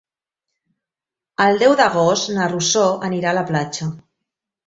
[1.45, 3.93] El deu d'agost na Rosó anirà a la platja.